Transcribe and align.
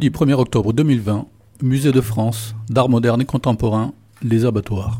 jeudi 0.00 0.16
1er 0.16 0.32
octobre 0.32 0.72
2020, 0.72 1.26
Musée 1.62 1.92
de 1.92 2.00
France, 2.00 2.54
d'art 2.70 2.88
moderne 2.88 3.20
et 3.20 3.26
contemporain, 3.26 3.92
les 4.22 4.46
abattoirs. 4.46 4.98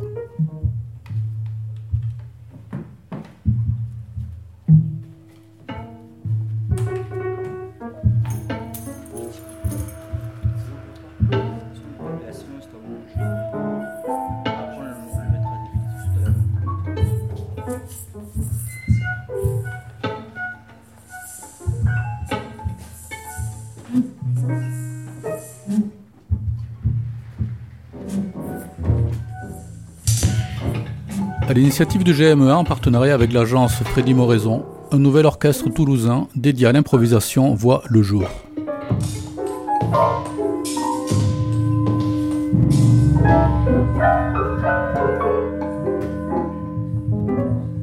L'initiative 31.61 32.05
du 32.05 32.15
GMEA 32.15 32.57
en 32.57 32.65
partenariat 32.65 33.13
avec 33.13 33.35
l'agence 33.35 33.75
Freddy 33.83 34.15
Moraison, 34.15 34.65
un 34.93 34.99
nouvel 34.99 35.27
orchestre 35.27 35.69
toulousain 35.69 36.27
dédié 36.35 36.67
à 36.67 36.73
l'improvisation 36.73 37.53
voit 37.53 37.83
le 37.91 38.01
jour. 38.01 38.25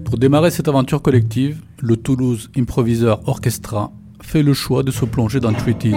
Pour 0.06 0.18
démarrer 0.18 0.50
cette 0.50 0.68
aventure 0.68 1.04
collective, 1.04 1.62
le 1.80 1.98
Toulouse 1.98 2.50
Improviseur 2.58 3.20
Orchestra 3.28 3.92
fait 4.24 4.42
le 4.42 4.56
choix 4.56 4.82
de 4.82 4.90
se 4.90 5.06
plonger 5.06 5.40
dans 5.40 5.54
Treaties, 5.54 5.94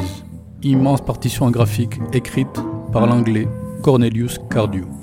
immense 0.62 1.00
partition 1.00 1.50
graphique 1.50 1.98
écrite 2.12 2.60
par 2.92 3.06
l'anglais 3.06 3.48
Cornelius 3.82 4.38
Cardew. 4.50 4.99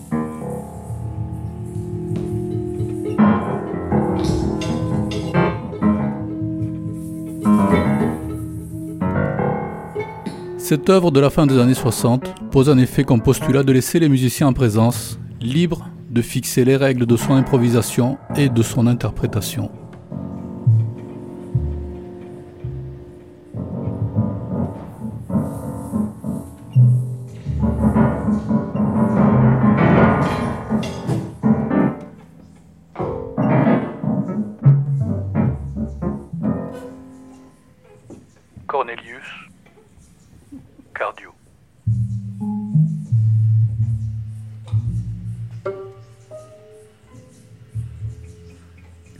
Cette 10.69 10.89
œuvre 10.89 11.11
de 11.11 11.21
la 11.21 11.29
fin 11.29 11.47
des 11.47 11.57
années 11.59 11.73
60 11.73 12.51
pose 12.51 12.67
en 12.67 12.77
effet 12.77 13.05
comme 13.05 13.21
postulat 13.21 13.63
de 13.63 13.71
laisser 13.71 14.01
les 14.01 14.09
musiciens 14.09 14.47
en 14.47 14.53
présence 14.53 15.17
libres 15.39 15.87
de 16.09 16.21
fixer 16.21 16.65
les 16.65 16.75
règles 16.75 17.05
de 17.05 17.15
son 17.15 17.35
improvisation 17.35 18.17
et 18.35 18.49
de 18.49 18.61
son 18.61 18.85
interprétation. 18.85 19.71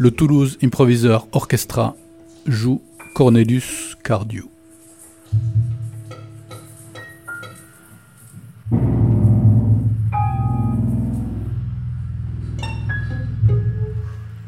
Le 0.07 0.11
Toulouse 0.11 0.57
Improviseur 0.63 1.27
Orchestra 1.33 1.93
joue 2.45 2.81
Cornelius 3.13 3.97
Cardio. 4.05 4.49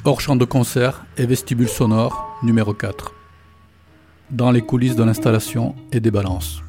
Hors 0.05 0.21
champ 0.21 0.37
de 0.37 0.45
concert 0.45 1.05
et 1.17 1.25
vestibule 1.25 1.67
sonore 1.67 2.39
numéro 2.41 2.73
4 2.73 3.13
dans 4.31 4.51
les 4.51 4.61
coulisses 4.61 4.95
de 4.95 5.03
l'installation 5.03 5.75
et 5.91 5.99
des 5.99 6.09
balances. 6.09 6.61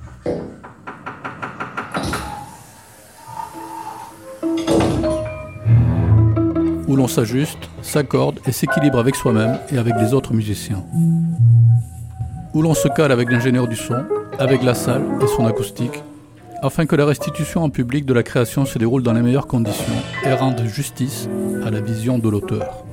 Où 6.90 6.96
l'on 6.96 7.06
s'ajuste, 7.06 7.70
s'accorde 7.82 8.40
et 8.48 8.50
s'équilibre 8.50 8.98
avec 8.98 9.14
soi-même 9.14 9.60
et 9.72 9.78
avec 9.78 9.94
les 10.00 10.12
autres 10.12 10.34
musiciens. 10.34 10.82
Où 12.52 12.62
l'on 12.62 12.74
se 12.74 12.88
cale 12.88 13.12
avec 13.12 13.30
l'ingénieur 13.30 13.68
du 13.68 13.76
son, 13.76 14.02
avec 14.40 14.64
la 14.64 14.74
salle 14.74 15.04
et 15.22 15.26
son 15.28 15.46
acoustique, 15.46 16.02
afin 16.62 16.86
que 16.86 16.96
la 16.96 17.06
restitution 17.06 17.62
en 17.62 17.70
public 17.70 18.06
de 18.06 18.12
la 18.12 18.24
création 18.24 18.64
se 18.64 18.76
déroule 18.76 19.04
dans 19.04 19.12
les 19.12 19.22
meilleures 19.22 19.46
conditions 19.46 20.02
et 20.26 20.32
rende 20.32 20.60
justice 20.66 21.28
à 21.64 21.70
la 21.70 21.80
vision 21.80 22.18
de 22.18 22.28
l'auteur. 22.28 22.84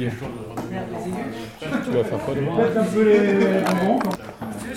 Didier. 0.00 0.10
Tu 1.84 1.90
vas 1.90 2.04
faire 2.04 2.18
quoi 2.18 2.34
demain 2.34 2.52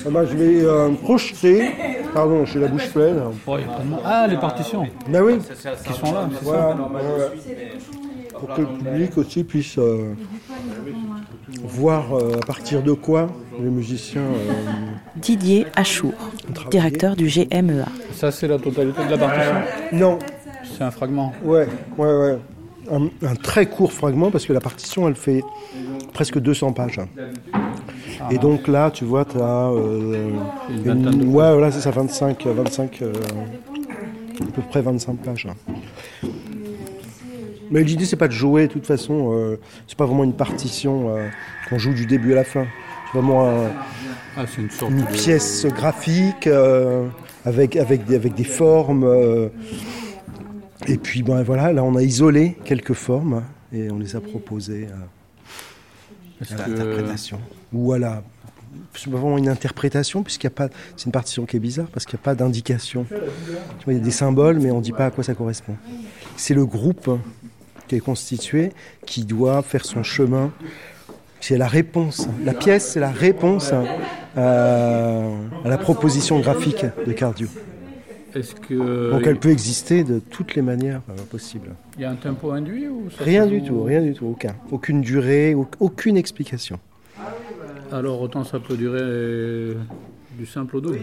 Ah 0.06 0.10
bah, 0.10 0.26
Je 0.26 0.36
vais 0.36 0.66
euh, 0.66 0.90
projeter, 1.02 1.72
pardon, 2.14 2.46
j'ai 2.46 2.60
la 2.60 2.68
bouche 2.68 2.90
pleine. 2.92 3.22
Oh. 3.48 3.58
Ah, 4.04 4.28
les 4.28 4.38
partitions 4.38 4.86
Ben 5.10 5.22
oui, 5.24 5.38
qui 5.40 5.94
sont 5.94 6.14
là, 6.14 6.28
voilà, 6.42 6.76
pour 8.40 8.54
que 8.56 8.62
le 8.62 8.68
public 8.68 9.18
aussi 9.18 9.44
puisse 9.44 9.78
euh, 9.78 10.14
voir 11.64 12.14
euh, 12.18 12.36
à 12.42 12.46
partir 12.46 12.82
de 12.82 12.92
quoi 12.94 13.30
les 13.60 13.70
musiciens 13.70 14.22
euh, 14.22 14.54
Didier 15.16 15.66
Achour, 15.76 16.14
directeur 16.70 17.16
du 17.16 17.28
GMEA. 17.28 17.86
Ça, 18.14 18.32
c'est 18.32 18.48
la 18.48 18.58
totalité 18.60 19.06
de 19.06 19.12
la 19.12 19.18
partition 19.18 19.54
Non, 19.94 20.20
C'est 20.66 20.84
un 20.84 20.92
fragment. 20.92 21.32
ouais, 21.46 21.68
ouais, 21.98 22.14
ouais. 22.14 22.38
Un, 22.92 23.06
un 23.26 23.36
très 23.36 23.66
court 23.68 23.94
fragment 23.94 24.30
parce 24.32 24.46
que 24.46 24.54
la 24.54 24.60
partition 24.60 25.08
elle 25.08 25.16
fait 25.16 25.42
presque 26.14 26.38
200 26.40 26.74
pages. 26.74 27.00
Et 28.32 28.38
donc 28.38 28.68
là, 28.68 28.92
tu 28.92 29.06
vois, 29.06 29.26
tu 29.26 29.38
as. 29.40 29.72
Une 30.86 31.02
de 31.04 31.26
ouais, 31.26 31.52
voilà, 31.54 31.72
c'est 31.72 31.82
ça, 31.82 31.92
25, 31.92 32.46
25 32.46 33.02
euh, 33.02 33.14
à 34.42 34.46
peu 34.52 34.62
près 34.70 34.82
25 34.82 35.18
pages. 35.18 35.48
Mais 37.72 37.84
l'idée, 37.84 38.06
c'est 38.06 38.16
pas 38.18 38.28
de 38.28 38.34
jouer, 38.34 38.68
de 38.68 38.74
toute 38.74 38.86
façon, 38.86 39.32
euh, 39.34 39.60
c'est 39.88 39.98
pas 39.98 40.06
vraiment 40.06 40.24
une 40.24 40.34
partition 40.36 41.10
euh, 41.16 41.28
qu'on 41.70 41.80
joue 41.80 41.94
du 41.94 42.06
début 42.06 42.34
à 42.34 42.36
la 42.36 42.44
fin. 42.44 42.66
C'est 43.12 43.18
vraiment 43.18 43.48
un- 43.50 43.72
Ah, 44.38 44.44
c'est 44.48 44.62
une 44.62 44.70
sorte 44.70 44.92
une 44.92 45.02
de... 45.02 45.06
pièce 45.06 45.66
graphique 45.68 46.48
euh, 46.48 47.08
avec, 47.46 47.76
avec, 47.76 48.06
des, 48.06 48.16
avec 48.16 48.36
des 48.36 48.44
formes. 48.44 49.04
Euh, 50.90 50.94
et 50.94 50.98
puis, 50.98 51.24
ben 51.24 51.44
voilà, 51.44 51.72
là, 51.74 51.84
on 51.84 51.96
a 51.96 52.02
isolé 52.04 52.58
quelques 52.66 52.94
formes 52.94 53.44
et 53.74 53.90
on 53.92 54.00
les 54.00 54.16
a 54.16 54.22
proposées 54.22 54.88
à, 54.88 56.44
Est-ce 56.44 56.54
à 56.54 56.58
que- 56.66 56.70
l'interprétation. 56.72 57.40
Ou 57.72 57.94
à 57.94 58.00
la. 58.00 58.24
C'est 58.96 59.10
pas 59.12 59.18
vraiment 59.18 59.38
une 59.40 59.50
interprétation, 59.50 60.22
puisqu'il 60.24 60.48
n'y 60.48 60.54
a 60.54 60.56
pas. 60.56 60.70
C'est 60.98 61.06
une 61.06 61.12
partition 61.12 61.46
qui 61.46 61.58
est 61.58 61.60
bizarre, 61.60 61.88
parce 61.92 62.06
qu'il 62.06 62.16
n'y 62.18 62.22
a 62.22 62.26
pas 62.26 62.36
d'indication. 62.36 63.06
Il 63.88 63.94
y 63.94 63.96
a 63.96 64.00
des 64.00 64.12
symboles, 64.12 64.60
mais 64.60 64.70
on 64.72 64.78
ne 64.78 64.84
dit 64.84 64.92
pas 64.92 65.08
à 65.08 65.12
quoi 65.12 65.24
ça 65.24 65.34
correspond. 65.34 65.76
C'est 66.38 66.54
le 66.54 66.66
groupe 66.66 67.10
qui 67.88 67.96
est 67.96 68.00
constitué 68.00 68.72
qui 69.06 69.24
doit 69.26 69.62
faire 69.64 69.86
son 69.86 70.04
chemin. 70.04 70.52
C'est 71.40 71.58
la 71.58 71.68
réponse. 71.68 72.28
La 72.46 72.54
pièce, 72.54 72.92
c'est 72.94 73.00
la 73.00 73.12
réponse 73.12 73.74
à, 73.74 73.84
à 74.38 75.68
la 75.68 75.78
proposition 75.78 76.40
graphique 76.40 76.86
de 77.06 77.12
Cardio. 77.14 77.48
Est-ce 78.36 78.56
que... 78.56 79.12
Donc 79.12 79.28
elle 79.28 79.38
peut 79.40 79.50
exister 79.52 80.04
de 80.04 80.20
toutes 80.20 80.56
les 80.56 80.62
manières 80.62 81.02
euh, 81.10 81.14
possibles. 81.30 81.70
Il 81.98 82.02
y 82.02 82.06
a 82.06 82.10
un 82.12 82.16
tempo 82.16 82.52
induit 82.52 82.88
ou 82.88 83.10
ça 83.12 83.24
Rien 83.24 83.46
du 83.46 83.62
tout, 83.64 83.84
rien 83.84 84.02
du 84.02 84.14
tout, 84.14 84.26
aucun. 84.26 84.56
Aucune 84.72 85.02
durée, 85.02 85.54
au- 85.54 85.68
aucune 85.80 86.18
explication. 86.18 86.80
Alors, 87.92 88.20
autant 88.22 88.44
ça 88.44 88.60
peut 88.60 88.76
durer 88.76 89.76
du 90.36 90.48
simple 90.48 90.78
au 90.78 90.82
double 90.82 90.98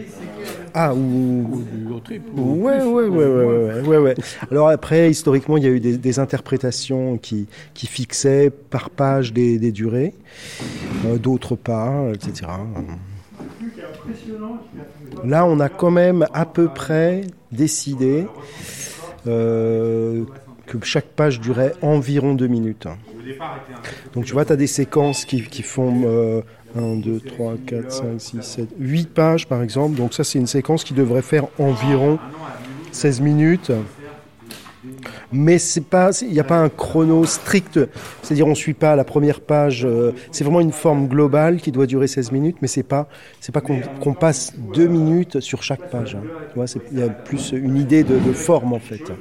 Ah, 0.75 0.93
ou, 0.93 0.99
ou 0.99 1.63
du 1.63 1.93
au 1.93 2.01
triple 2.01 2.31
ou 2.37 2.65
Ouais, 2.65 2.79
plus. 2.81 2.89
ouais, 2.89 3.07
ouais, 3.07 3.27
ouais, 3.27 3.45
ouais, 3.45 3.81
ouais, 3.83 3.99
ouais. 3.99 4.15
Alors 4.51 4.69
après, 4.71 5.09
historiquement, 5.09 5.57
il 5.57 5.63
y 5.63 5.67
a 5.69 5.71
eu 5.71 5.79
des, 5.79 5.97
des 5.99 6.19
interprétations 6.19 7.17
qui, 7.17 7.47
qui 7.75 7.87
fixaient 7.87 8.51
par 8.51 8.91
page 8.91 9.33
des, 9.33 9.61
des 9.61 9.71
durées, 9.71 10.15
euh, 11.07 11.17
d'autres 11.17 11.55
pas, 11.55 12.09
etc. 12.13 12.49
Là, 15.25 15.45
on 15.45 15.61
a 15.61 15.69
quand 15.69 15.91
même 15.91 16.27
à 16.33 16.47
peu 16.47 16.69
près 16.69 17.23
décidé 17.53 18.27
euh, 19.27 20.25
que 20.67 20.79
chaque 20.85 21.07
page 21.07 21.41
durait 21.41 21.75
environ 21.83 22.35
deux 22.35 22.47
minutes. 22.47 22.87
Donc 24.15 24.25
tu 24.25 24.33
vois, 24.33 24.45
tu 24.45 24.53
as 24.53 24.57
des 24.57 24.67
séquences 24.67 25.25
qui, 25.25 25.63
font 25.63 26.03
euh, 26.05 26.43
1, 26.77 26.97
2, 26.97 27.21
3, 27.21 27.55
4, 27.67 27.93
5, 27.93 28.05
6, 28.19 28.43
7, 28.43 28.69
8 28.79 29.15
pages 29.15 29.47
par 29.47 29.63
exemple. 29.63 29.97
Donc 29.97 30.15
ça, 30.15 30.25
c'est 30.25 30.39
une 30.39 30.47
séquence 30.47 30.85
qui 30.85 30.95
devrait 30.95 31.23
faire 31.23 31.47
environ 31.59 32.19
16 32.93 33.21
minutes. 33.21 33.73
Mais 35.33 35.59
c'est 35.59 35.85
pas, 35.85 36.11
il 36.23 36.33
n'y 36.33 36.41
a 36.41 36.45
pas 36.45 36.59
un 36.59 36.69
chrono 36.69 37.25
strict. 37.25 37.79
C'est-à-dire, 38.23 38.47
on 38.47 38.55
suit 38.55 38.75
pas 38.75 38.97
la 38.97 39.05
première 39.05 39.41
page. 39.41 39.85
euh, 39.85 40.13
c'est 40.31 40.45
vraiment 40.45 40.61
une 40.61 40.73
forme 40.73 41.09
globale 41.09 41.61
qui 41.61 41.73
doit 41.73 41.87
durer 41.87 42.07
16 42.07 42.33
minutes, 42.33 42.57
mais 42.63 42.69
c'est 42.69 42.83
pas, 42.83 43.09
c'est 43.41 43.53
pas 43.53 43.61
qu'on 43.61 44.15
passe 44.15 44.55
deux 44.57 44.87
minutes 44.87 45.41
sur 45.41 45.63
chaque 45.63 45.91
page. 45.91 46.17
hein. 46.17 46.65
Il 46.93 46.99
y 46.99 47.03
a 47.03 47.09
plus 47.09 47.53
une 47.53 47.77
idée 47.77 48.05
de, 48.05 48.19
forme 48.33 48.73
en 48.73 48.79
fait. 48.79 49.13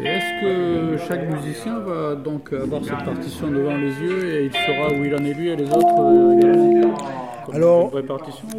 Est-ce 0.00 0.40
que 0.40 0.96
chaque 1.08 1.28
musicien 1.30 1.78
va 1.80 2.14
donc 2.14 2.52
avoir 2.52 2.84
cette 2.84 3.04
partition 3.04 3.48
devant 3.48 3.76
les 3.76 3.92
yeux 3.92 4.34
et 4.34 4.44
il 4.46 4.52
saura 4.52 4.92
où 4.92 5.04
il 5.04 5.14
en 5.14 5.24
est 5.24 5.34
lui 5.34 5.48
et 5.48 5.56
les 5.56 5.68
autres 5.70 6.00
euh, 6.00 7.23
Comme 7.46 7.54
Alors, 7.56 7.90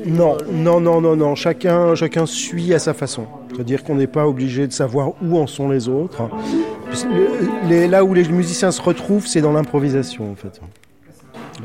une 0.06 0.16
Non, 0.16 0.38
non, 0.52 0.80
non, 0.80 1.02
non, 1.02 1.16
non. 1.16 1.36
Chacun, 1.36 1.96
chacun 1.96 2.26
suit 2.26 2.74
à 2.74 2.80
sa 2.80 2.94
façon. 2.94 3.26
C'est-à-dire 3.54 3.84
qu'on 3.84 3.96
n'est 3.96 4.08
pas 4.08 4.28
obligé 4.28 4.68
de 4.68 4.74
savoir 4.74 5.12
où 5.24 5.38
en 5.38 5.48
sont 5.48 5.70
les 5.70 5.88
autres. 5.90 6.24
Puisque 6.90 7.08
le- 7.08 7.70
les- 7.70 7.88
là 7.88 8.04
où 8.04 8.14
les 8.14 8.26
musiciens 8.28 8.72
se 8.72 8.82
retrouvent, 8.82 9.26
c'est 9.28 9.42
dans 9.42 9.54
l'improvisation, 9.54 10.32
en 10.32 10.36
fait. 10.36 10.60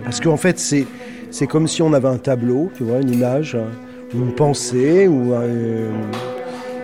Parce 0.04 0.20
qu'en 0.20 0.36
fait, 0.36 0.58
c'est, 0.58 0.86
c'est 1.30 1.46
comme 1.46 1.66
si 1.68 1.82
on 1.82 1.92
avait 1.92 2.08
un 2.08 2.16
tableau, 2.18 2.70
tu 2.76 2.84
vois, 2.84 3.00
une 3.00 3.12
image, 3.12 3.56
ou 4.14 4.18
une 4.18 4.34
pensée, 4.34 5.06
ou 5.08 5.34
un- 5.34 5.90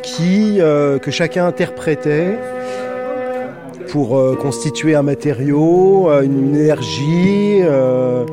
qui, 0.02 0.60
euh, 0.60 0.98
que 0.98 1.10
chacun 1.10 1.46
interprétait 1.46 2.38
pour 3.88 4.16
euh, 4.18 4.36
constituer 4.36 4.94
un 4.94 5.02
matériau, 5.02 6.10
euh, 6.10 6.22
une, 6.22 6.54
énergie, 6.54 7.60
euh, 7.62 8.24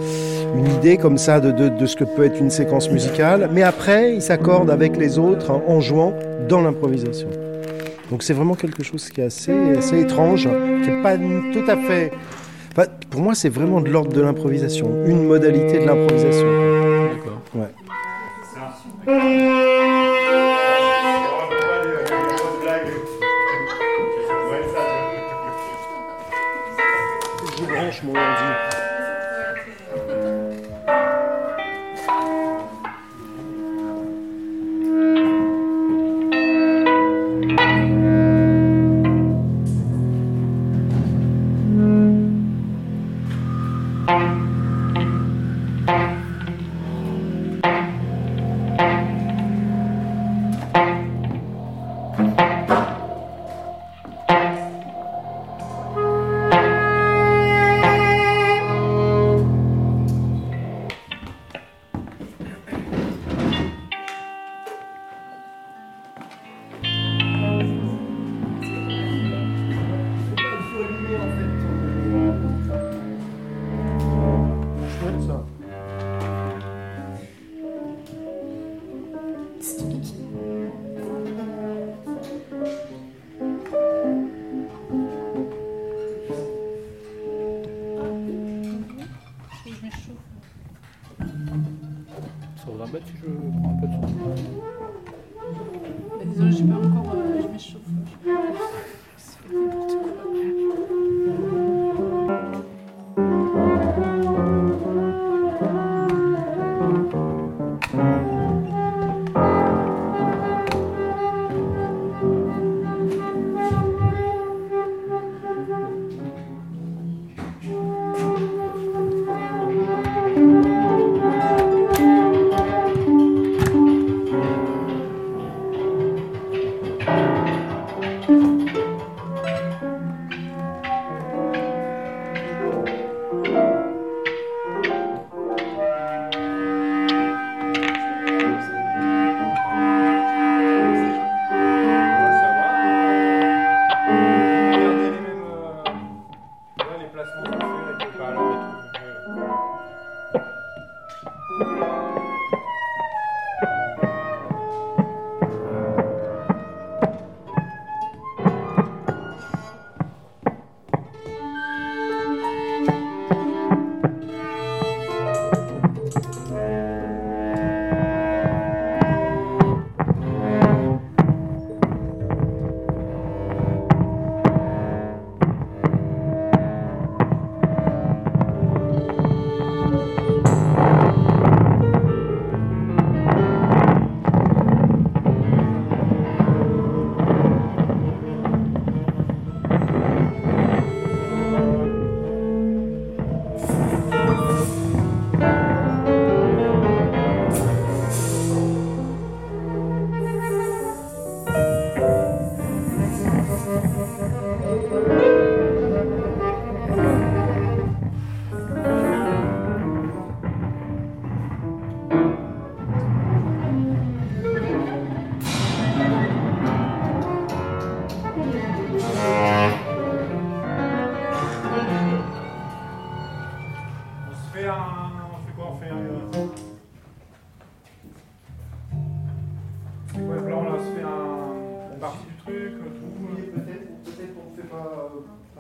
une 0.56 0.68
idée 0.68 0.98
comme 0.98 1.18
ça 1.18 1.40
de, 1.40 1.52
de- 1.52 1.70
de 1.70 1.86
ce 1.86 1.96
que 1.96 2.04
peut 2.04 2.24
être 2.26 2.40
une 2.40 2.50
séquence 2.52 2.90
musicale. 2.90 3.50
Mais 3.54 3.64
après, 3.64 4.14
il 4.14 4.22
s'accorde 4.22 4.70
avec 4.70 4.98
les 4.98 5.18
autres 5.20 5.52
hein, 5.52 5.62
en 5.68 5.80
jouant 5.82 6.14
dans 6.48 6.62
l'improvisation. 6.62 7.28
Donc 8.12 8.22
c'est 8.24 8.34
vraiment 8.34 8.56
quelque 8.56 8.84
chose 8.84 9.10
qui 9.10 9.22
est 9.22 9.26
assez, 9.26 9.54
assez 9.78 10.00
étrange, 10.02 10.48
qui 10.84 10.90
n'est 10.92 11.02
pas 11.02 11.18
tout 11.18 11.70
à 11.70 11.78
fait... 11.78 12.12
Enfin, 12.76 12.88
pour 13.10 13.22
moi, 13.22 13.34
c'est 13.36 13.50
vraiment 13.50 13.82
de 13.82 13.90
l'ordre 13.90 14.12
de 14.14 14.22
l'improvisation, 14.22 14.90
une 15.06 15.26
modalité 15.26 15.80
de 15.80 15.86
l'improvisation. 15.86 16.48
D'accord. 17.14 17.42
Ouais. 17.56 17.70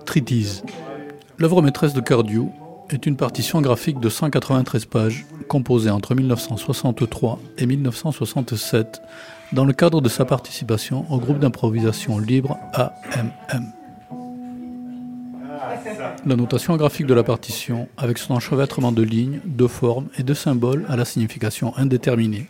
Treatise. 0.05 0.63
L'œuvre 1.37 1.61
maîtresse 1.61 1.93
de 1.93 2.01
Cardew 2.01 2.49
est 2.89 3.05
une 3.05 3.15
partition 3.15 3.61
graphique 3.61 3.99
de 3.99 4.09
193 4.09 4.85
pages, 4.85 5.25
composée 5.47 5.89
entre 5.89 6.15
1963 6.15 7.39
et 7.57 7.65
1967, 7.65 9.01
dans 9.53 9.65
le 9.65 9.73
cadre 9.73 10.01
de 10.01 10.09
sa 10.09 10.25
participation 10.25 11.05
au 11.11 11.17
groupe 11.17 11.39
d'improvisation 11.39 12.19
libre 12.19 12.57
AMM. 12.73 13.71
La 16.25 16.35
notation 16.35 16.75
graphique 16.77 17.07
de 17.07 17.13
la 17.13 17.23
partition, 17.23 17.87
avec 17.97 18.17
son 18.17 18.33
enchevêtrement 18.33 18.91
de 18.91 19.01
lignes, 19.01 19.41
de 19.45 19.67
formes 19.67 20.07
et 20.17 20.23
de 20.23 20.33
symboles 20.33 20.85
à 20.87 20.95
la 20.95 21.05
signification 21.05 21.75
indéterminée, 21.77 22.47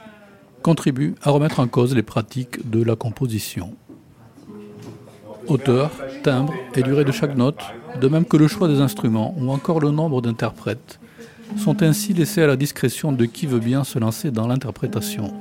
contribue 0.61 1.15
à 1.21 1.31
remettre 1.31 1.59
en 1.59 1.67
cause 1.67 1.95
les 1.95 2.03
pratiques 2.03 2.69
de 2.69 2.81
la 2.83 2.95
composition. 2.95 3.75
Hauteur, 5.47 5.91
timbre 6.23 6.53
et 6.75 6.83
durée 6.83 7.03
de 7.05 7.11
chaque 7.11 7.35
note, 7.35 7.61
de 7.99 8.07
même 8.07 8.25
que 8.25 8.37
le 8.37 8.47
choix 8.47 8.67
des 8.67 8.79
instruments 8.81 9.35
ou 9.37 9.51
encore 9.51 9.79
le 9.79 9.91
nombre 9.91 10.21
d'interprètes, 10.21 10.99
sont 11.57 11.83
ainsi 11.83 12.13
laissés 12.13 12.41
à 12.41 12.47
la 12.47 12.55
discrétion 12.55 13.11
de 13.11 13.25
qui 13.25 13.45
veut 13.45 13.59
bien 13.59 13.83
se 13.83 13.99
lancer 13.99 14.31
dans 14.31 14.47
l'interprétation. 14.47 15.33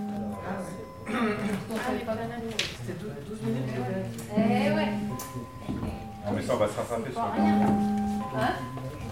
Ça, 6.45 6.55
on 6.55 6.57
va 6.57 6.67
se 6.67 6.77
rattraper 6.77 7.13
sur 7.13 7.23
le 7.23 7.41
meilleur. 7.41 7.69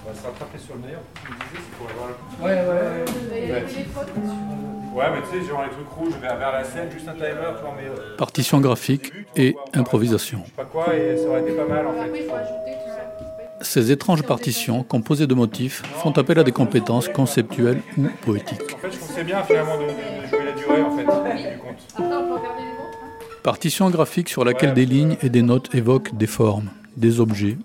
On 0.03 0.09
va 0.09 0.15
se 0.15 0.27
rattraper 0.27 0.59
sur 0.59 0.75
le 0.75 0.81
meilleur. 0.81 1.01
Tu 1.15 1.31
me 1.31 1.37
disais, 1.39 1.63
c'est 1.65 1.75
pour 1.79 1.87
avoir 1.89 2.09
le. 2.09 2.15
Ouais, 2.45 2.59
ouais, 2.67 3.53
ouais. 3.53 4.80
Ouais, 4.93 5.05
mais 5.15 5.21
tu 5.23 5.41
sais, 5.41 5.49
genre 5.49 5.63
les 5.63 5.71
trucs 5.71 5.89
rouges 5.89 6.21
vers, 6.21 6.37
vers 6.37 6.53
la 6.53 6.65
scène, 6.65 6.91
juste 6.91 7.07
un 7.09 7.13
timer, 7.13 7.29
tu 7.57 7.63
vois, 7.63 7.75
mais. 7.77 7.89
euh, 7.89 8.17
Partition 8.17 8.61
graphique 8.61 9.13
et 9.37 9.57
improvisation. 9.75 10.41
Je 10.45 10.51
sais 10.51 10.57
pas 10.57 10.65
quoi, 10.65 10.95
et 10.95 11.17
ça 11.17 11.29
aurait 11.29 11.43
été 11.43 11.53
pas 11.53 11.67
mal 11.67 11.87
en 11.87 11.93
fait. 11.93 12.01
Après, 12.09 12.19
il 12.21 12.25
faut 12.29 12.35
ajouter 12.35 12.73
tout 12.73 12.91
ça. 12.91 13.65
Ces 13.65 13.93
étranges 13.93 14.23
partitions, 14.23 14.83
composées 14.83 15.27
de 15.27 15.35
motifs, 15.35 15.83
font 15.97 16.11
appel 16.13 16.39
à 16.39 16.45
des 16.45 16.53
compétences 16.53 17.09
conceptuelles 17.09 17.81
ou 17.99 18.09
poétiques. 18.25 18.75
En 18.75 18.79
fait, 18.79 18.91
je 18.91 18.97
trouve 18.97 19.09
que 19.09 19.15
c'est 19.15 19.25
bien 19.25 19.43
finalement 19.45 19.77
de, 19.79 19.83
de- 19.85 19.89
de 19.89 20.29
jouer 20.29 20.45
la 20.45 20.53
durée 20.53 20.83
en 20.83 20.91
fait, 20.97 21.05
du 21.05 21.59
compte. 21.59 21.77
Après, 21.95 22.03
on 22.05 22.09
peut 22.09 22.35
regarder 22.35 22.63
les 22.63 22.73
mots. 22.73 23.43
Partition 23.43 23.91
graphique 23.91 24.29
sur 24.29 24.45
laquelle 24.45 24.75
des 24.75 24.87
lignes 24.87 25.17
et 25.23 25.29
des 25.29 25.43
notes 25.43 25.75
évoquent 25.75 26.15
des 26.17 26.27
formes, 26.27 26.71
des 26.97 27.21
objets, 27.21 27.57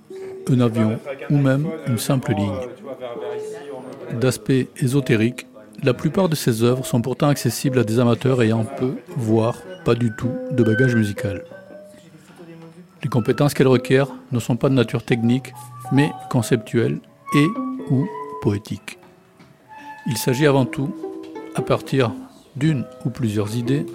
un 0.50 0.60
avion 0.60 1.00
ou 1.30 1.38
même 1.38 1.68
une 1.88 1.98
simple 1.98 2.34
ligne. 2.34 2.60
Euh, 2.60 3.74
on... 4.12 4.16
D'aspect 4.18 4.68
ésotérique, 4.82 5.48
la 5.84 5.94
plupart 5.94 6.30
de 6.30 6.36
ces 6.36 6.64
œuvres 6.64 6.86
sont 6.86 7.02
pourtant 7.02 7.28
accessibles 7.28 7.80
à 7.80 7.84
des 7.84 8.00
amateurs 8.00 8.42
ayant 8.42 8.64
peu, 8.64 8.96
voire 9.18 9.58
pas 9.84 9.96
du 9.96 10.12
tout, 10.16 10.32
de 10.52 10.64
bagage 10.64 10.96
musical. 10.96 11.44
Les 13.04 13.10
compétences 13.10 13.54
qu'elles 13.54 13.68
requièrent 13.68 14.12
ne 14.32 14.40
sont 14.40 14.56
pas 14.56 14.70
de 14.70 14.74
nature 14.74 15.04
technique, 15.04 15.54
mais 15.92 16.12
conceptuelles 16.30 17.00
et 17.36 17.46
ou 17.92 18.08
poétiques. 18.42 18.98
Il 20.08 20.18
s'agit 20.18 20.48
avant 20.48 20.66
tout, 20.66 20.96
à 21.56 21.62
partir 21.62 22.12
d'une 22.56 22.86
ou 23.06 23.10
plusieurs 23.10 23.56
idées, 23.56 23.86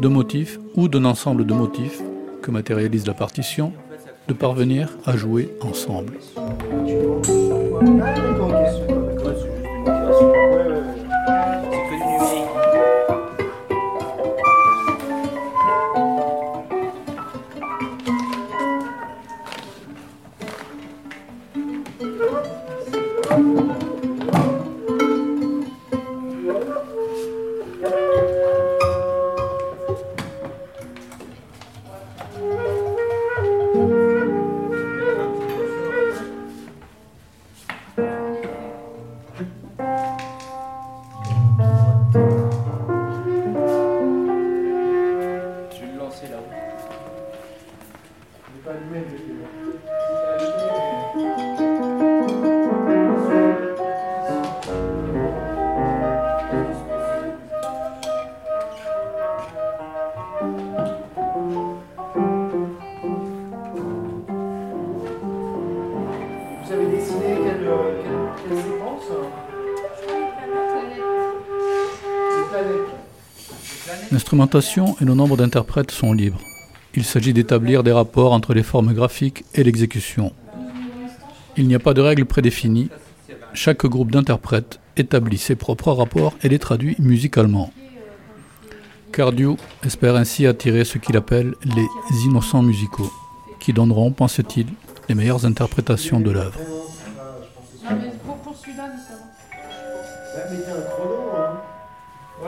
de 0.00 0.08
motifs 0.08 0.58
ou 0.74 0.88
d'un 0.88 1.04
ensemble 1.04 1.46
de 1.46 1.54
motifs 1.54 2.02
que 2.42 2.50
matérialise 2.50 3.06
la 3.06 3.14
partition, 3.14 3.72
de 4.28 4.34
parvenir 4.34 4.90
à 5.06 5.16
jouer 5.16 5.50
ensemble. 5.60 6.18
Euh, 67.66 68.02
planètes. 72.50 73.06
L'instrumentation 74.12 74.96
et 75.00 75.04
le 75.04 75.14
nombre 75.14 75.36
d'interprètes 75.36 75.90
sont 75.90 76.12
libres. 76.12 76.40
Il 76.94 77.04
s'agit 77.04 77.32
d'établir 77.32 77.82
des 77.82 77.92
rapports 77.92 78.32
entre 78.32 78.54
les 78.54 78.62
formes 78.62 78.94
graphiques 78.94 79.44
et 79.54 79.62
l'exécution. 79.62 80.32
Il 81.56 81.68
n'y 81.68 81.74
a 81.74 81.78
pas 81.78 81.94
de 81.94 82.00
règles 82.00 82.24
prédéfinies. 82.24 82.88
Chaque 83.52 83.84
groupe 83.86 84.10
d'interprètes 84.10 84.80
établit 84.96 85.38
ses 85.38 85.56
propres 85.56 85.92
rapports 85.92 86.34
et 86.42 86.48
les 86.48 86.58
traduit 86.58 86.96
musicalement. 86.98 87.72
Cardew 89.12 89.56
espère 89.84 90.16
ainsi 90.16 90.46
attirer 90.46 90.84
ce 90.84 90.98
qu'il 90.98 91.16
appelle 91.16 91.54
les 91.64 92.24
innocents 92.26 92.62
musicaux, 92.62 93.10
qui 93.60 93.72
donneront, 93.72 94.10
pense-t-il, 94.10 94.66
les 95.08 95.14
meilleures 95.14 95.46
interprétations 95.46 96.20
de 96.20 96.30
l'œuvre. 96.30 96.75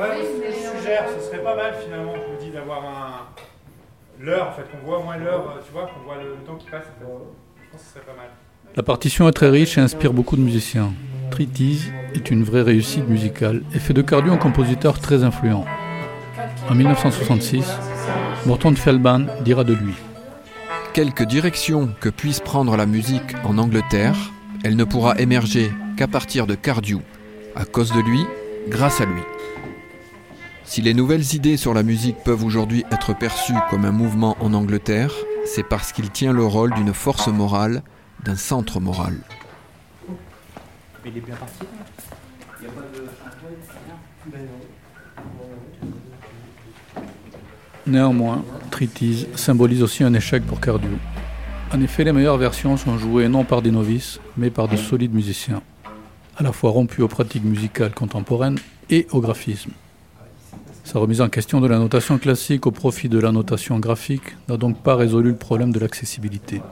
Ouais, 0.00 0.06
Oui, 0.11 0.24
ce 0.24 0.40
que 0.40 0.40
mais, 0.40 0.52
je 0.52 0.78
suggère, 0.78 1.04
ce 1.18 1.26
serait 1.26 1.42
pas 1.42 1.56
mal 1.56 1.74
finalement, 1.82 2.14
je 2.14 2.32
me 2.34 2.40
dis, 2.40 2.50
d'avoir 2.50 2.84
un. 2.84 3.26
L'heure 4.20 4.48
en 4.48 4.52
fait, 4.52 4.62
qu'on 4.70 4.84
voit 4.84 4.98
au 4.98 5.02
moins 5.04 5.16
l'heure, 5.16 5.54
euh, 5.56 5.61
tu 5.64 5.72
vois, 5.72 5.87
qu'on 5.87 6.04
voit 6.04 6.16
le, 6.22 6.30
le 6.30 6.44
temps 6.46 6.56
qui 6.56 6.68
passe. 6.68 6.82
en 6.82 6.98
fait. 6.98 7.06
Je 7.64 7.70
pense 7.70 7.80
que 7.80 7.87
ce 7.87 7.92
serait 7.94 8.04
pas 8.04 8.16
mal. 8.16 8.28
La 8.76 8.82
partition 8.82 9.28
est 9.28 9.32
très 9.32 9.48
riche 9.48 9.78
et 9.78 9.80
inspire 9.80 10.12
beaucoup 10.12 10.37
de 10.37 10.40
musiciens. 10.42 10.92
Treatise 11.30 11.92
est 12.14 12.30
une 12.30 12.42
vraie 12.42 12.62
réussite 12.62 13.08
musicale 13.08 13.62
et 13.74 13.78
fait 13.78 13.92
de 13.94 14.02
Cardew 14.02 14.30
un 14.30 14.37
compositeur 14.37 14.98
très 14.98 15.24
influent. 15.24 15.64
En 16.68 16.74
1966, 16.74 17.64
Morton 18.46 18.74
Feldman 18.74 19.28
dira 19.42 19.64
de 19.64 19.74
lui 19.74 19.94
Quelque 20.94 21.22
direction 21.22 21.90
que 22.00 22.08
puisse 22.08 22.40
prendre 22.40 22.76
la 22.76 22.87
musique 22.87 23.34
en 23.44 23.58
Angleterre, 23.58 24.16
elle 24.64 24.76
ne 24.76 24.84
pourra 24.84 25.18
émerger 25.18 25.70
qu'à 25.96 26.08
partir 26.08 26.46
de 26.46 26.54
Cardew, 26.54 26.98
à 27.54 27.64
cause 27.64 27.92
de 27.92 28.00
lui, 28.00 28.24
grâce 28.68 29.00
à 29.00 29.04
lui. 29.04 29.22
Si 30.68 30.83
les 30.83 30.92
nouvelles 30.92 31.35
idées 31.35 31.57
sur 31.57 31.72
la 31.72 31.83
musique 31.83 32.18
peuvent 32.24 32.44
aujourd'hui 32.44 32.85
être 32.92 33.16
perçues 33.16 33.54
comme 33.70 33.87
un 33.87 33.90
mouvement 33.90 34.37
en 34.38 34.52
Angleterre, 34.52 35.11
c'est 35.46 35.62
parce 35.62 35.92
qu'il 35.92 36.11
tient 36.11 36.35
le 36.35 36.44
rôle 36.44 36.74
d'une 36.74 36.92
force 36.92 37.26
morale, 37.28 37.83
d'un 38.22 38.37
centre 38.37 38.78
moral. 38.78 39.14
Néanmoins, 47.87 48.44
Treatise 48.70 49.26
symbolise 49.37 49.83
aussi 49.83 50.04
un 50.04 50.12
échec 50.12 50.44
pour 50.44 50.61
Cardew. 50.61 50.98
En 51.72 51.81
effet, 51.81 52.04
les 52.04 52.12
meilleures 52.12 52.37
versions 52.37 52.76
sont 52.76 52.98
jouées 52.98 53.28
non 53.28 53.44
par 53.44 53.62
des 53.62 53.70
novices, 53.70 54.20
mais 54.37 54.50
par 54.50 54.68
de 54.68 54.76
solides 54.76 55.14
musiciens, 55.14 55.62
à 56.37 56.42
la 56.42 56.52
fois 56.52 56.72
rompus 56.72 57.00
aux 57.00 57.09
pratiques 57.09 57.44
musicales 57.44 57.94
contemporaines 57.94 58.59
et 58.90 59.07
au 59.12 59.22
graphisme. 59.22 59.70
Sa 60.90 61.01
remise 61.01 61.20
en 61.20 61.29
question 61.29 61.61
de 61.61 61.66
la 61.66 61.77
notation 61.77 62.16
classique 62.16 62.66
au 62.66 62.70
profit 62.70 63.11
de 63.11 63.18
la 63.18 63.31
notation 63.31 63.79
graphique 63.79 64.35
n'a 64.48 64.57
donc 64.57 64.83
pas 64.83 64.96
résolu 64.96 65.33
le 65.33 65.37
problème 65.37 65.70
de 65.70 65.79
l'accessibilité. 65.79 66.62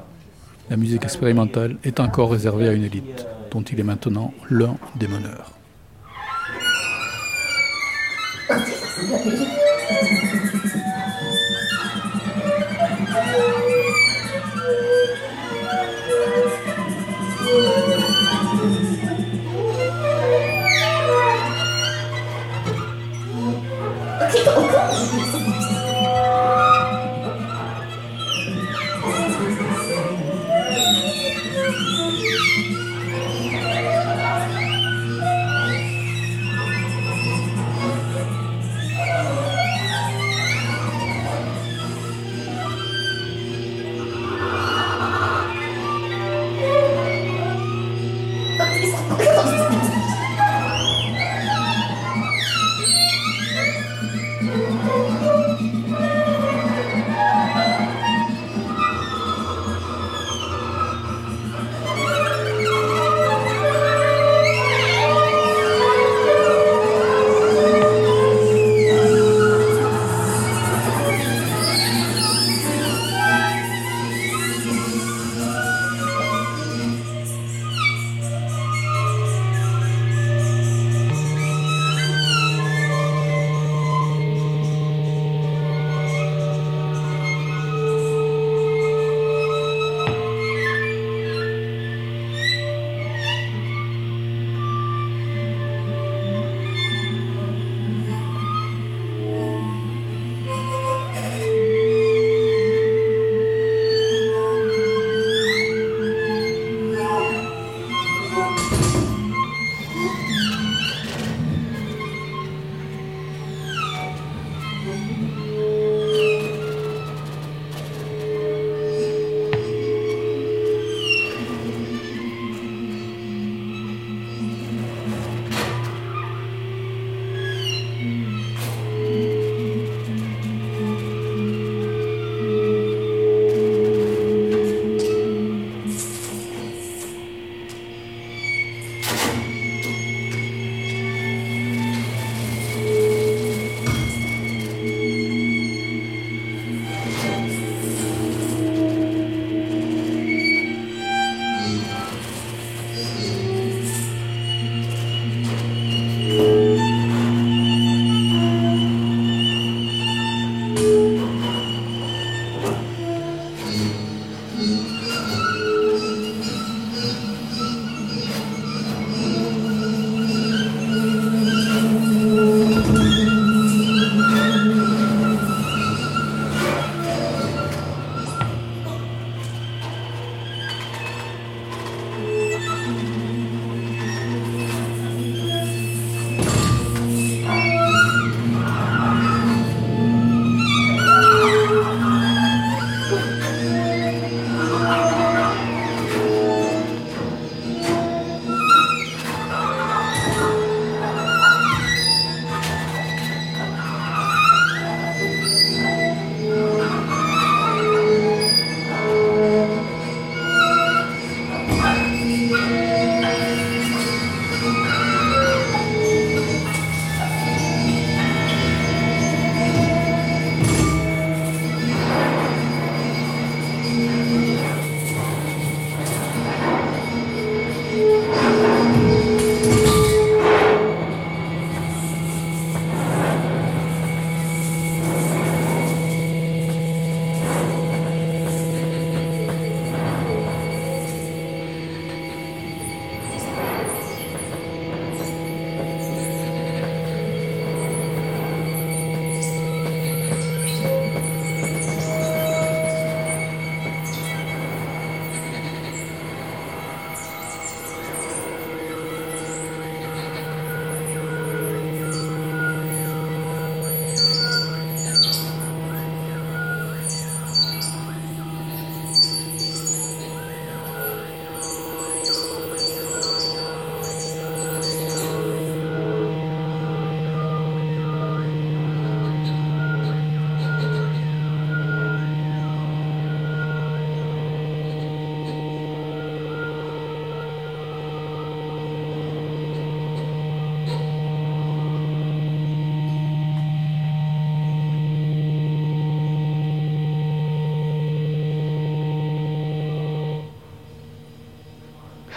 La 0.71 0.79
musique 0.79 1.05
expérimentale 1.05 1.77
est 1.85 2.01
encore 2.01 2.31
réservée 2.31 2.67
à 2.67 2.73
une 2.73 2.85
élite, 2.85 3.27
dont 3.51 3.61
il 3.61 3.79
est 3.79 3.83
maintenant 3.83 4.33
l'un 4.49 4.79
des 4.95 5.07
meneurs. 5.07 5.53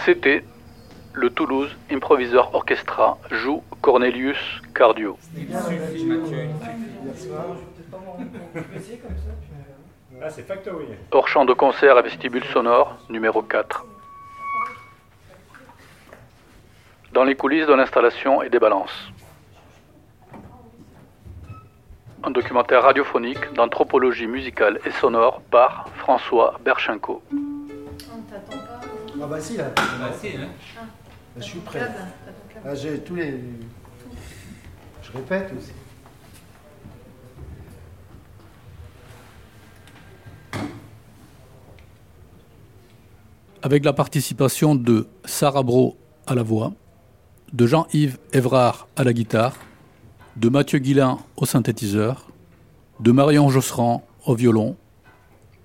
C'était 0.06 0.44
le 1.14 1.30
Toulouse 1.30 1.76
Improvisor 1.92 2.54
Orchestra 2.54 3.18
joue 3.32 3.64
Cornelius 3.82 4.38
Cardio. 4.74 5.18
Ah. 5.54 5.70
Hors 11.12 11.28
champ 11.28 11.46
de 11.46 11.54
concert 11.54 11.98
à 11.98 12.02
vestibule 12.02 12.44
sonore, 12.46 12.98
numéro 13.10 13.42
4. 13.42 13.86
Dans 17.14 17.24
les 17.24 17.36
coulisses 17.36 17.68
de 17.68 17.74
l'installation 17.74 18.42
et 18.42 18.50
des 18.50 18.60
balances. 18.60 19.12
un 22.24 22.32
documentaire 22.32 22.84
radiophonique 22.84 23.54
d'anthropologie 23.54 24.28
musicale 24.28 24.80
et 24.86 24.92
sonore 24.92 25.42
par 25.50 25.88
François 25.96 26.60
Berchenko. 26.64 27.24
Bah 29.30 29.40
si, 29.40 29.58
là. 29.58 29.72
Bah 29.76 30.12
si, 30.20 30.28
hein. 30.30 30.50
Ah, 30.78 30.82
Je 31.38 31.44
suis 31.44 31.60
prêt. 31.60 31.82
Ah, 32.66 32.76
j'ai 32.76 33.00
tous 33.00 33.16
les. 33.16 33.40
Je 35.04 35.12
répète 35.18 35.52
aussi. 35.58 35.72
avec 43.62 43.84
la 43.84 43.94
participation 43.94 44.76
de 44.76 45.08
Sarah 45.26 45.64
Bro 45.64 45.98
à 46.28 46.36
la 46.36 46.44
voix, 46.44 46.74
de 47.52 47.66
Jean-Yves 47.66 48.18
Évrard 48.32 48.88
à 48.96 49.04
la 49.04 49.14
guitare, 49.14 49.56
de 50.38 50.50
Mathieu 50.50 50.80
Guillain 50.80 51.18
au 51.36 51.46
synthétiseur, 51.46 52.30
de 53.00 53.12
Marion 53.12 53.50
Josserand 53.50 54.04
au 54.26 54.36
violon, 54.36 54.76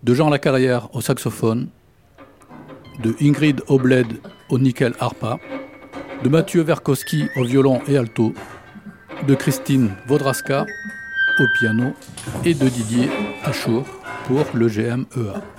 de 0.02 0.14
Jean 0.14 0.28
Lacarrière 0.28 0.94
au 0.94 1.00
saxophone, 1.00 1.68
de 3.02 3.14
Ingrid 3.20 3.62
Obled 3.68 4.06
au 4.48 4.58
nickel 4.58 4.94
harpa, 5.00 5.38
de 6.22 6.28
Mathieu 6.28 6.62
Verkowski 6.62 7.24
au 7.36 7.44
violon 7.44 7.80
et 7.88 7.96
alto, 7.96 8.34
de 9.26 9.34
Christine 9.34 9.90
Vaudraska 10.06 10.66
au 11.38 11.44
piano 11.58 11.92
et 12.44 12.54
de 12.54 12.68
Didier 12.68 13.08
Achour 13.44 13.84
pour 14.26 14.44
le 14.54 14.68
GMEA. 14.68 15.53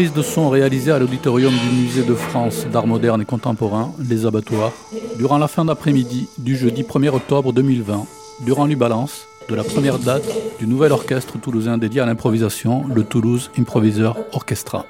De 0.00 0.22
son 0.22 0.48
réalisée 0.48 0.92
à 0.92 0.98
l'auditorium 0.98 1.52
du 1.52 1.76
Musée 1.76 2.02
de 2.02 2.14
France 2.14 2.66
d'art 2.72 2.86
moderne 2.86 3.20
et 3.20 3.26
contemporain, 3.26 3.92
Les 4.08 4.24
Abattoirs, 4.24 4.72
durant 5.18 5.36
la 5.36 5.46
fin 5.46 5.66
d'après-midi 5.66 6.26
du 6.38 6.56
jeudi 6.56 6.84
1er 6.84 7.10
octobre 7.10 7.52
2020, 7.52 8.06
durant 8.46 8.64
l'Ubalance 8.64 9.26
de 9.50 9.54
la 9.54 9.62
première 9.62 9.98
date 9.98 10.24
du 10.58 10.66
nouvel 10.66 10.92
orchestre 10.92 11.38
toulousain 11.38 11.76
dédié 11.76 12.00
à 12.00 12.06
l'improvisation, 12.06 12.86
le 12.88 13.04
Toulouse 13.04 13.50
Improviseur 13.58 14.16
Orchestra. 14.32 14.86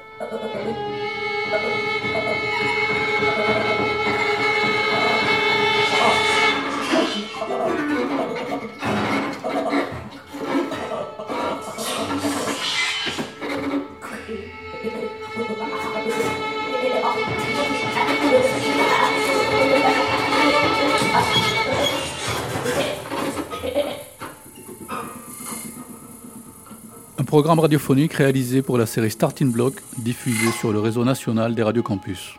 Programme 27.40 27.60
radiophonique 27.60 28.12
réalisé 28.12 28.60
pour 28.60 28.76
la 28.76 28.84
série 28.84 29.10
Starting 29.10 29.50
Block, 29.50 29.72
diffusée 29.96 30.52
sur 30.52 30.72
le 30.72 30.78
réseau 30.78 31.06
national 31.06 31.54
des 31.54 31.62
radios 31.62 31.82
campus. 31.82 32.34